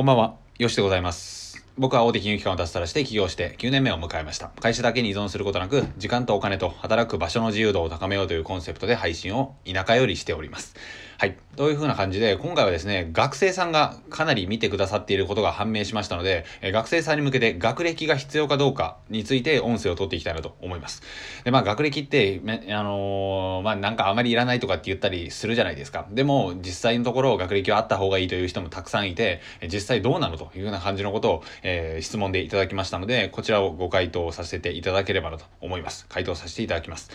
[0.00, 1.62] こんばんは、よしでございます。
[1.76, 4.48] 僕は大手金融機関を脱サラして起業して9年目を迎えました。
[4.58, 10.74] 会社だけに依存することなく、時間とお金と働く場所の自由度を高めようというコンセプトで配信を田舎よりしております。
[11.20, 11.36] はい。
[11.54, 21.02] という風な感じで、今回はですね、学生さんがかなり見てくださっていることが判明しましたので、え学生さんに向けて学歴が必要かどうかについて音声を取っていきたいなと思います。
[21.44, 22.40] で、まあ学歴って、
[22.70, 26.06] あのーまあなんかあまりいらないとかって言ったりするじゃないですか。
[26.10, 36.06] でも、実際のところ学歴はあった方がいいという人もたくさんいて、実際どうなのというような感じのことを、えー質問でいただきましたので、こちらをご回答させていただければなと思います。
[36.08, 37.10] 回答させていただきます。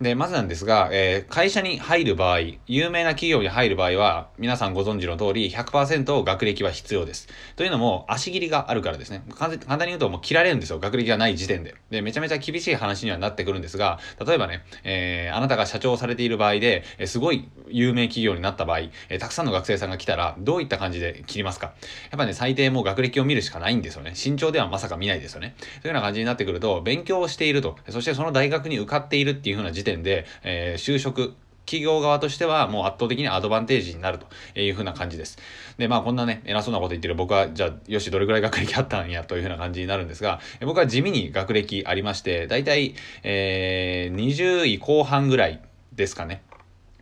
[0.00, 2.38] で、まずなんですが、えー会社に入る場合、
[2.68, 7.28] 有名な企業に入る場合は、皆さんご存知の通り、100%学歴は必要です。
[7.56, 9.24] というのも、足切りがあるからですね。
[9.36, 10.78] 簡単に言うと、もう切られるんですよ。
[10.78, 11.74] 学歴がない時点で。
[11.90, 21.74] で、めちゃめちゃ厳しい話にはなってくるんですが、例えばね、えーあなたが社長されている場合で、えーすごい有名企業になった場合、えーたくさんの学生さんが来たら、どういった感じで切りますか？
[22.10, 24.12] やっぱね、最低もう学歴を見るしかないんですよね。
[24.12, 25.56] 身長ではまさか見ないですよね。
[25.82, 31.34] というような感じになってくると、勉強をしていると、そしてその大学に受かっているっていう風な時点点で、えー就職、
[31.68, 35.38] 企業側としてはもう圧倒的にアドバンテージになるという風な感じです。
[35.76, 45.60] で、まあこんなね、偉そうなこと言ってる僕は、じゃあ、よし、どれぐらい学歴あったんやという風な感じになるんですが、僕は地味に学歴ありまして、だいたい、えー、20位後半ぐらい
[45.94, 46.42] ですかね。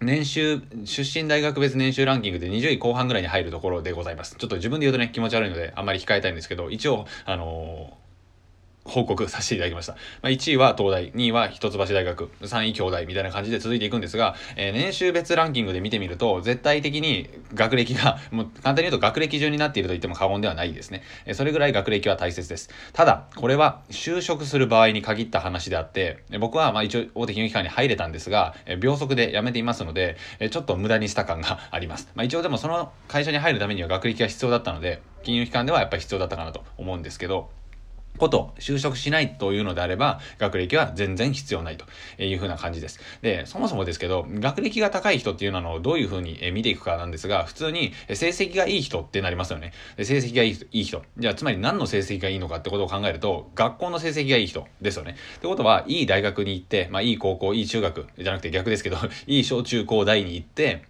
[0.00, 4.34] 年収、出身大学別年収ランキングで20位後半ぐらいに入るところでございます。
[4.36, 8.05] ちょっと自分で言うとね、気持ち悪いので、あんまり控えたいんですけど、一応、あのー
[8.86, 9.92] 報告させていただきました。
[9.92, 21.02] まあ、1位は東大、2位は一橋大学、3位京大みたいな感じで続いていくんですが、えー年収別ランキングで見てみると、絶対的に学歴が、もう簡単に言うと学歴順になっていると言っても過言ではないですね。
[21.24, 22.70] えーそれぐらい学歴は大切です。
[22.92, 32.08] ただ、これは就職する場合に限った話であって、僕はまあ一応大手金融機関に入れたんですが、えー秒速で辞めていますので、えちょっと無駄にした感があります。
[32.14, 37.50] まあ一応でもその会社に入るためには学歴が必要だったので、金融機関ではやっぱり必要だったかなと思うんですけど、
[38.16, 41.86] こと就職しないというのであれば学歴は全然必要ないと
[42.22, 43.00] いうふうな感じです。
[43.22, 49.72] で、そもそもですけど学歴が高い人っていうのをどういうふうに見ていくかなんですが普通に成績がいい人ってなりますよね。
[49.98, 51.02] 成績がいい人いい人。
[51.18, 55.16] じゃあつまり何の成績がいいのかってことを考えると学校の成績がいい人ですよね。
[55.36, 58.96] ってことはいい大学に行って、まあいい高校、いい中学じゃなくて逆ですけど
[59.26, 60.82] いい小中高大に行って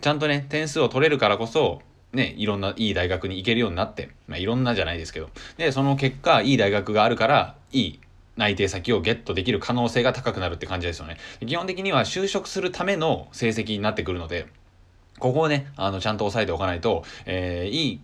[0.00, 1.80] ちゃんとね点数を取れるからこそ
[2.12, 8.00] ね、いろんないい大学に行けるようになって、まあ、いろんなじゃないですけど、で、その結果、いい大学があるから、いい
[8.36, 11.16] 内定先をゲットできる可能性が高くなるって感じですよね。
[11.46, 14.46] 基本的には就職するための成績になってくるので、
[15.18, 18.00] ここをね、あの、ちゃんと押さえておかないと、えーいい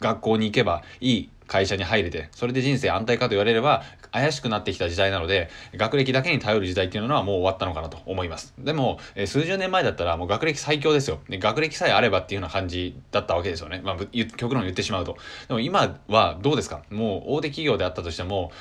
[0.00, 8.54] 学校に行けばいい会社に入れて、それで人生安泰かと言われれば、怪しくなってきた時代なので、学歴だけに頼る時代っていうのはもう終わったのかなと思います。
[8.56, 11.18] でも、え数十年前だったらもう学歴最強ですよ。
[11.28, 13.80] で学歴さえあればっていうような感じだったわけですよね。
[13.82, 13.96] まあ、
[14.36, 15.16] 極論言ってしまうと。
[15.48, 16.82] でも今はどうですか？
[16.88, 18.52] もう大手企業であったとしても、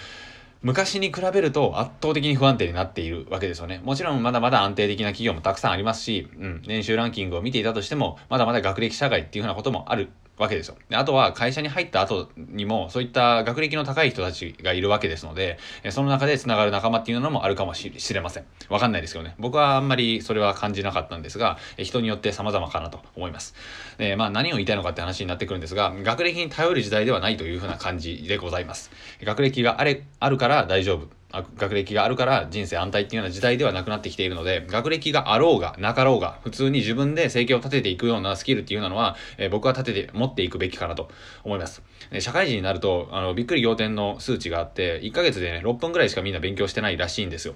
[0.62, 3.80] 昔に比べると圧倒的に不安定になっているわけですよね。
[3.86, 10.78] もちろんまだまだ安定的な企業もたくさんありますし、うん、年収ランキングを見ていたとしても、まだまだ学歴社会っていうふうなこともあるわけですよ。
[10.90, 15.60] であとは会社に入った後にもそういった学歴の高い人たちがいるわけですので、
[15.92, 18.46] その中でつながる仲間っていうのもあるかもしれません。
[18.70, 19.36] わかんないですけどね。
[19.38, 23.54] 僕はあんまりそれは感じなかったんですが、人によって様々かなと思います。
[23.98, 28.92] で、まあ何を言いたいのかって話になってくるんですが、学歴に頼る時代ではないというふうな感じでございます。
[29.22, 31.19] 学歴があれ、あるから大丈夫。
[31.32, 41.10] 学歴があるから人生安泰っていうような時代ではなくなってきているので、学歴があろうがなかろうが、普通に自分で生計を立てていくようなスキルっていうのは、えー僕は立てて、持っていくべきかなと
[41.44, 41.82] 思います。
[42.12, 47.56] で社会人になると、あの、びっくり仰天の数値があって、1ヶ月でね、6分ぐらいしかみんな勉強してないらしいんですよ。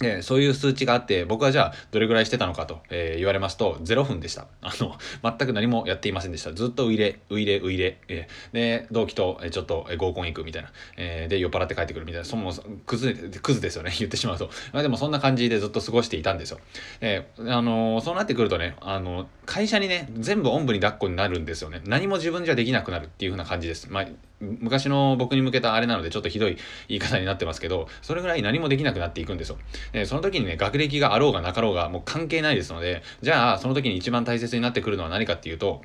[0.00, 4.46] で、そういう数値があって、僕はじゃあ、どれぐらいしてたのかと、えー言われますと、0分でした。
[4.60, 6.52] あの、全く何もやっていませんでした。
[6.52, 10.72] ずっとウイレ、ウイレ、ウイレ、えーで、同期と、えちょっと、合コン行くみたいな。
[10.96, 12.24] えで、酔っ払って帰ってくるみたいな。
[12.24, 13.92] そもそも、クズ、クズですよね。
[13.98, 14.50] 言ってしまうと。
[14.72, 16.60] まあでも、そんな感じでずっと過ごしていたんですよ。
[17.00, 21.80] えーあのそうなってくるとね、あの会社にね、全部おんぶに抱っこになるんですよね。
[21.86, 23.88] 何も自分じゃできなくなるっていう風な感じです。
[23.90, 24.06] まあ、
[24.40, 26.56] 昔の僕に向けたあれなのでちょっとひどい
[26.88, 29.58] 言い方になってますけど、それぐらい何もできなくなっていくんですよ。
[29.92, 35.82] でその時にね、学歴があろうがなかろうがもう関係ないですので、じゃあその時に一番大切になってくるのは何かっていうと、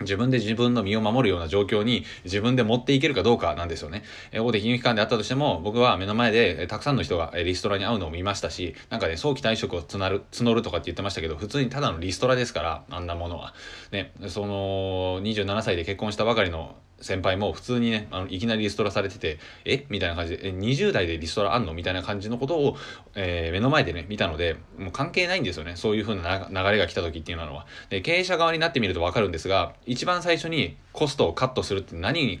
[0.00, 4.02] 自分で自分の身を守るような状況に自分で持っていけるかどうかなんですよね。
[4.32, 13.54] え大手金融機関であったとしても、僕は目の前でたくさんの人がリストラに会うのを見ましたし、なんかね、早期退職を募る、募るとかって言ってましたけど、普通にただのリストラですから、あんなものは。
[13.92, 19.86] ね、その、27歳で結婚したばかりの先輩も普通にねあのいきなりリストラされててえ？
[19.90, 21.74] みたいな感じでえ20代でリストラあんの？
[21.74, 22.76] みたいな感じのことを、
[23.14, 25.76] えー、目の前でね見たのでもう関係ないんですよね。
[25.76, 27.66] そういう風な流れが来た時っていうのは。
[27.90, 32.40] で経営者側になってみると分かるんですが一番最初にコストをカットするって何に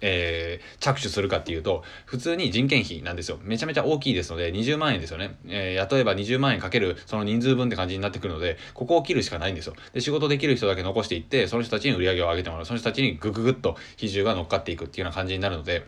[0.00, 3.38] えー、着手するかっていうと、普通に人件費なんですよ。
[3.42, 5.36] めちゃめちゃ大きいですので、20万円ですよね。
[5.46, 9.74] えー、例えば20万円かけるその人数分って感じになってくるので、ここを切るしかないんですよ。
[9.92, 12.66] で、仕事できる人だけ残していって、その人たちに売り上げを上げてもらう。
[12.66, 15.86] その人たちにグググッと比重が乗っかっていくっていうような感じになるので、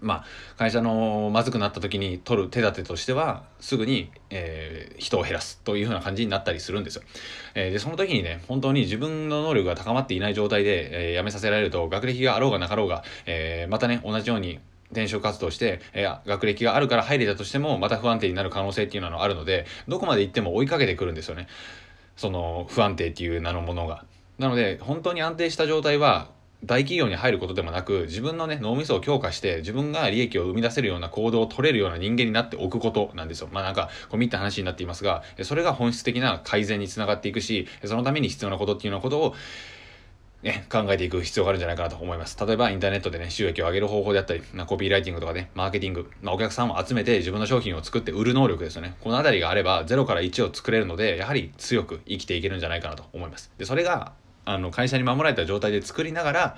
[0.00, 0.24] まあ、
[0.56, 7.02] 会社のまずくなった時に取る手立てとしてはすぐに、えー、人を減らすというふうな感じになったりするんですよ。
[7.54, 14.60] えー、でその時にね本当に自分の能力が高まっていない状態で、えー、辞めさせられると学歴があろうがなかろうが、えー、またね同じように
[14.92, 21.48] 転職活動して、えー、学歴があるから入れたとしてもまた不安定になる可能性っていうのはあるのでどこまで行っても追いかけてくるんですよね
[22.16, 24.04] その不安定っていう名のものが。
[24.38, 26.30] なので本当に安定した状態は
[26.64, 39.34] 大企業に入ることでもなく自分のね脳みそを強化して自分が利益を生み出せるような行動を取れるような人間になっておくことなんですよまあなんか込み入った話になっていますがそれが本質的な改善につながっていくしそのために必要なことっていうようなことを
[40.42, 42.38] ね、考えていく必要があるんじゃないかなと思います。
[42.46, 48.94] 例えばインターネットでね、収益を上げる方法であったり、コピーライティングとかね、マーケティング、まあ、お客さんを集めて自分の商品を作って売る能力ですよね。
[49.00, 53.50] このあたりがあれば0から1を作れるので、やはり強く生きていけるんじゃないかなと思います。
[53.58, 54.12] で、それが
[54.48, 56.56] あの会社に守られた状態で作りながら、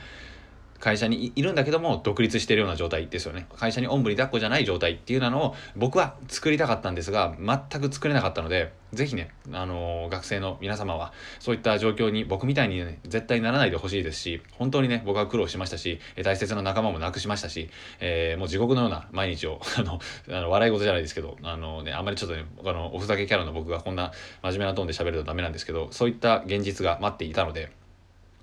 [0.80, 3.46] 会社にいるんだけども独立してるような状態ですよね。
[3.56, 17.68] 会社におんぶに抱っこじゃない状態っていうのを僕は作りたかったんですが全く作れなかったので是非ね、あのー、学生の皆様はそういった状況に僕みたいにね絶対ならないでほしいですし本当にね僕は苦労しましたし大切な仲間も亡くしましたし、
[18.00, 24.12] えー、もう地獄のような毎日を あのあの笑い事じゃないですけどあの、ね、あんまりちょっとねあのおふざけキャラの僕がこんな
[24.42, 27.70] 真面目なトーンで喋るとダメなんですけどそういった現実が待っていたので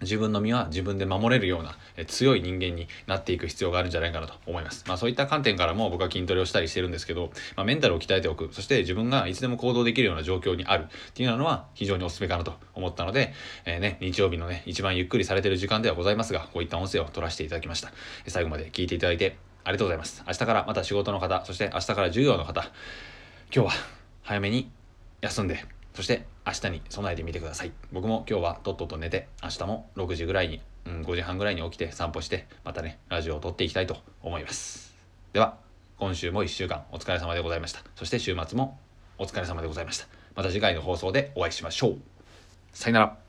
[0.02, 4.84] 自分の身は自分で守れるような強い人間になっていく必要があるんじゃないかなと思います。
[4.88, 13.34] まあそういった観点からも僕は筋トレをしたりしてるんですけど、まあ、メンタルを鍛えておく、そして自分がいつでも行動できるような状況にあるっていうのは非常におすすめかなと思ったので、
[13.66, 17.92] えー、ね、日曜日のね、一番ゆっくりされてる時間ではございますが、こういった音声を取らせていただきました。
[18.28, 20.24] 最後まで聞いていただいてありがとうございます。
[20.28, 22.62] 明日からまた仕事の方、そして明日から授業の方、
[23.54, 23.72] 今日は
[24.24, 24.70] 早めに
[25.22, 27.72] 休んで、そして明日に備えてみてください。
[27.92, 34.94] 僕も今日はとっとと寝て、明日も6時ぐらいに、うん、5時半ぐらいに起きて散歩して、またね、ラジオを撮っていきたいと思います。
[35.34, 35.58] では、
[35.98, 37.80] 今週も1週間お疲れ様でございました。
[37.96, 38.78] そして週末も
[39.18, 40.06] お疲れ様でございました。
[40.36, 41.98] また次回の放送でお会いしましょう。
[42.74, 43.27] さよなら。